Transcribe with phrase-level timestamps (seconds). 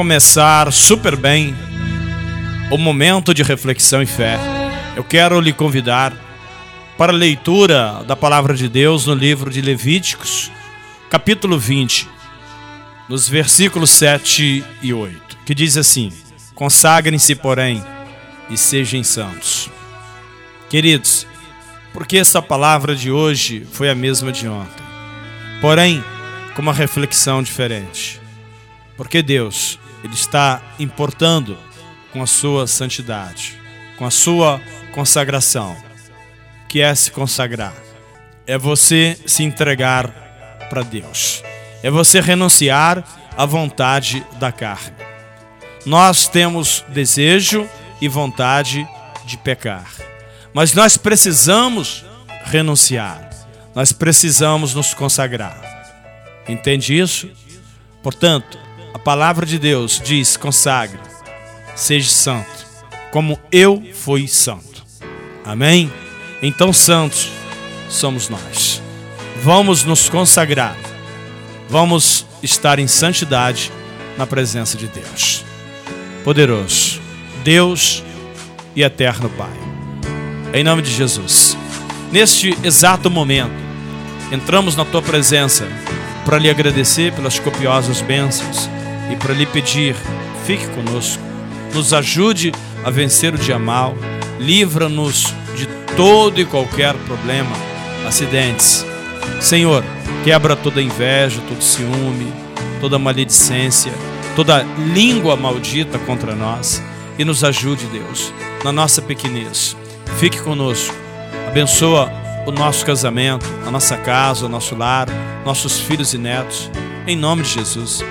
[0.00, 1.54] começar super bem
[2.70, 4.38] o momento de reflexão e fé,
[4.96, 6.14] eu quero lhe convidar
[6.96, 10.50] para a leitura da palavra de Deus no livro de Levíticos,
[11.10, 12.08] capítulo 20,
[13.10, 16.10] nos versículos 7 e 8, que diz assim:
[16.54, 17.84] Consagrem-se, porém,
[18.48, 19.68] e sejam santos.
[20.70, 21.26] Queridos,
[21.92, 24.82] porque essa palavra de hoje foi a mesma de ontem,
[25.60, 26.02] porém,
[26.54, 28.18] com uma reflexão diferente.
[29.00, 31.56] Porque Deus, Ele está importando
[32.12, 33.58] com a sua santidade,
[33.96, 34.60] com a sua
[34.92, 35.76] consagração.
[36.68, 37.74] Que é se consagrar?
[38.46, 40.08] É você se entregar
[40.68, 41.42] para Deus.
[41.82, 43.04] É você renunciar
[43.36, 44.96] à vontade da carne.
[45.84, 47.68] Nós temos desejo
[48.00, 48.86] e vontade
[49.24, 49.90] de pecar.
[50.52, 52.04] Mas nós precisamos
[52.44, 53.30] renunciar.
[53.74, 55.58] Nós precisamos nos consagrar.
[56.48, 57.30] Entende isso?
[58.02, 58.58] Portanto,
[58.92, 60.98] a palavra de Deus diz: consagre,
[61.74, 62.66] seja santo,
[63.12, 64.84] como eu fui santo.
[65.44, 65.90] Amém?
[66.42, 67.30] Então, santos
[67.88, 68.82] somos nós.
[69.42, 70.76] Vamos nos consagrar.
[71.68, 73.72] Vamos estar em santidade
[74.18, 75.44] na presença de Deus.
[76.24, 77.00] Poderoso,
[77.42, 78.02] Deus
[78.74, 79.48] e eterno Pai.
[80.52, 81.56] Em nome de Jesus.
[82.12, 83.54] Neste exato momento,
[84.32, 85.66] entramos na tua presença
[86.24, 88.68] para lhe agradecer pelas copiosas bênçãos
[89.10, 89.96] e para lhe pedir:
[90.46, 91.22] fique conosco,
[91.74, 92.52] nos ajude
[92.84, 93.94] a vencer o dia mal,
[94.38, 95.66] livra-nos de
[95.96, 97.54] todo e qualquer problema,
[98.06, 98.84] acidentes.
[99.40, 99.84] Senhor,
[100.24, 102.32] quebra toda inveja, todo ciúme,
[102.80, 103.92] toda maledicência,
[104.36, 104.62] toda
[104.94, 106.82] língua maldita contra nós
[107.18, 108.32] e nos ajude, Deus,
[108.64, 109.76] na nossa pequenez.
[110.18, 110.94] Fique conosco,
[111.46, 112.10] abençoa
[112.46, 115.06] o nosso casamento, a nossa casa, o nosso lar,
[115.44, 116.70] nossos filhos e netos,
[117.06, 118.02] em nome de Jesus.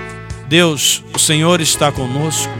[0.50, 2.52] Deus, o Senhor está conosco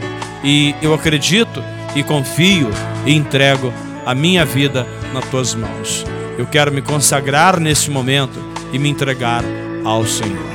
[0.44, 1.60] e eu acredito
[1.96, 2.70] e confio
[3.04, 3.74] e entrego
[4.06, 6.04] a minha vida nas tuas mãos.
[6.38, 8.38] Eu quero me consagrar nesse momento
[8.72, 9.42] e me entregar
[9.84, 10.48] ao Senhor.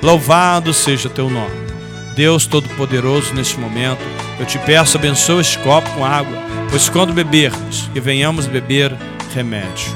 [0.00, 1.66] Louvado seja teu nome.
[2.14, 4.00] Deus Todo-Poderoso, neste momento,
[4.38, 6.38] eu te peço, abençoa este copo com água,
[6.70, 8.96] pois quando bebermos, que venhamos beber
[9.34, 9.92] remédio.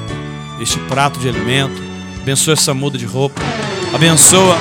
[0.60, 1.80] Este prato de alimento,
[2.20, 3.40] abençoa essa muda de roupa,
[3.94, 4.56] abençoa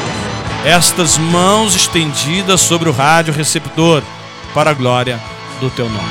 [0.66, 4.03] estas mãos estendidas sobre o rádio receptor,
[4.53, 5.20] para a glória
[5.59, 6.09] do teu nome.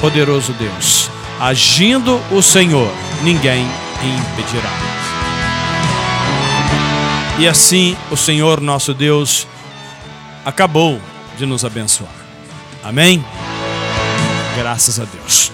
[0.00, 1.10] Poderoso Deus,
[1.40, 2.90] agindo o Senhor,
[3.22, 3.66] ninguém
[4.02, 4.70] impedirá.
[7.38, 9.46] E assim o Senhor nosso Deus
[10.44, 11.00] acabou
[11.36, 12.12] de nos abençoar.
[12.82, 13.24] Amém?
[14.56, 15.50] Graças a Deus.